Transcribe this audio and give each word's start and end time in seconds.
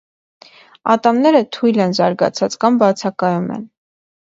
Ատամները 0.93 1.43
թույլ 1.57 1.85
են 1.87 1.95
զարգացած 2.01 2.61
կամ 2.67 2.85
բացակայում 2.85 3.51
են։ 3.61 3.67